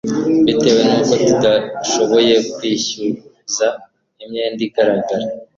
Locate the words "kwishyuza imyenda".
2.53-4.61